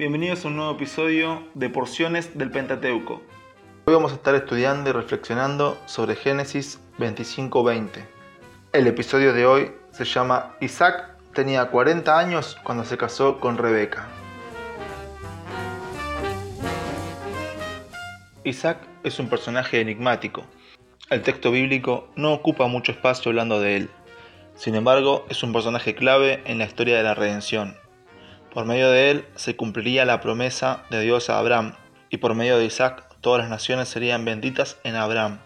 [0.00, 3.20] Bienvenidos a un nuevo episodio de Porciones del Pentateuco.
[3.84, 8.08] Hoy vamos a estar estudiando y reflexionando sobre Génesis 25:20.
[8.72, 14.08] El episodio de hoy se llama Isaac tenía 40 años cuando se casó con Rebeca.
[18.42, 20.46] Isaac es un personaje enigmático.
[21.10, 23.90] El texto bíblico no ocupa mucho espacio hablando de él.
[24.54, 27.76] Sin embargo, es un personaje clave en la historia de la redención.
[28.52, 31.74] Por medio de él se cumpliría la promesa de Dios a Abraham,
[32.08, 35.38] y por medio de Isaac todas las naciones serían benditas en Abraham.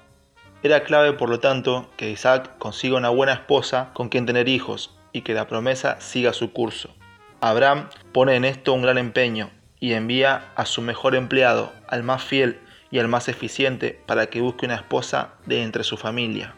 [0.62, 4.96] Era clave, por lo tanto, que Isaac consiga una buena esposa con quien tener hijos
[5.12, 6.95] y que la promesa siga su curso.
[7.42, 12.24] Abraham pone en esto un gran empeño y envía a su mejor empleado, al más
[12.24, 12.59] fiel
[12.90, 16.54] y al más eficiente, para que busque una esposa de entre su familia.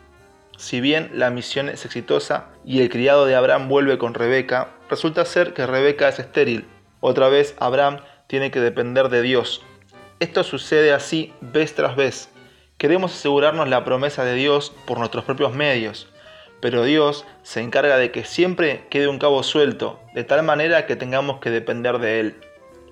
[0.57, 5.25] Si bien la misión es exitosa y el criado de Abraham vuelve con Rebeca, resulta
[5.25, 6.67] ser que Rebeca es estéril.
[7.01, 9.63] Otra vez Abraham tiene que depender de Dios.
[10.21, 12.31] Esto sucede así vez tras vez.
[12.79, 16.09] Queremos asegurarnos la promesa de Dios por nuestros propios medios,
[16.61, 20.97] pero Dios se encarga de que siempre quede un cabo suelto, de tal manera que
[20.97, 22.41] tengamos que depender de Él.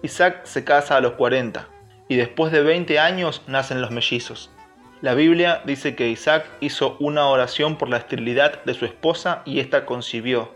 [0.03, 1.69] Isaac se casa a los 40
[2.09, 4.51] y después de 20 años nacen los mellizos.
[5.01, 9.61] La Biblia dice que Isaac hizo una oración por la esterilidad de su esposa y
[9.61, 10.53] ésta concibió.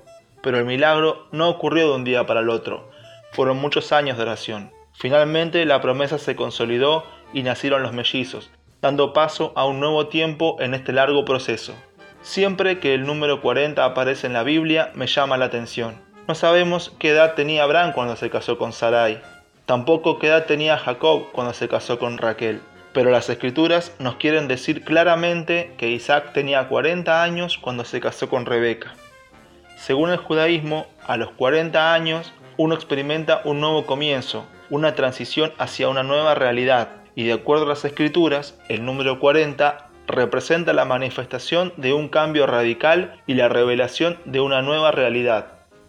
[0.48, 2.88] Pero el milagro no ocurrió de un día para el otro.
[3.32, 4.72] Fueron muchos años de oración.
[4.94, 7.04] Finalmente la promesa se consolidó
[7.34, 11.74] y nacieron los mellizos, dando paso a un nuevo tiempo en este largo proceso.
[12.22, 16.00] Siempre que el número 40 aparece en la Biblia me llama la atención.
[16.26, 19.20] No sabemos qué edad tenía Abraham cuando se casó con Sarai.
[19.66, 22.62] Tampoco qué edad tenía Jacob cuando se casó con Raquel.
[22.94, 28.30] Pero las escrituras nos quieren decir claramente que Isaac tenía 40 años cuando se casó
[28.30, 28.94] con Rebeca.
[29.78, 35.88] Según el judaísmo, a los 40 años uno experimenta un nuevo comienzo, una transición hacia
[35.88, 41.72] una nueva realidad, y de acuerdo a las escrituras, el número 40 representa la manifestación
[41.76, 45.46] de un cambio radical y la revelación de una nueva realidad.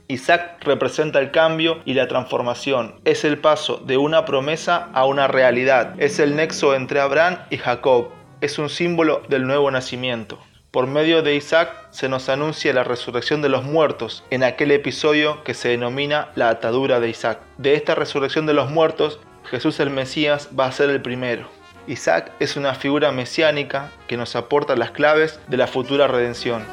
[0.08, 2.96] Isaac representa el cambio y la transformación.
[3.06, 5.96] Es el paso de una promesa a una realidad.
[5.97, 8.09] Es el nexo entre Abraham y Jacob.
[8.42, 10.40] Es un símbolo del nuevo nacimiento.
[10.72, 15.44] Por medio de Isaac se nos anuncia la resurrección de los muertos en aquel episodio
[15.44, 17.40] que se denomina la atadura de Isaac.
[17.57, 21.47] De esta resurrección de los muertos, Jesús el Mesías va a ser el primero.
[21.88, 26.63] Isaac es una figura mesiánica que nos aporta las claves de la futura redención.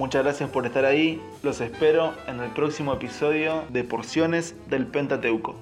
[0.00, 1.20] Muchas gracias por estar ahí.
[1.42, 5.56] Los espero en el próximo episodio de Porciones del Pentateuco.